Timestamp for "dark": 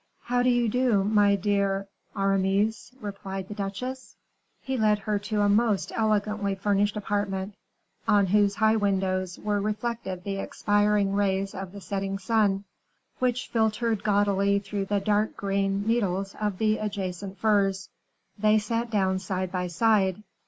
14.99-15.37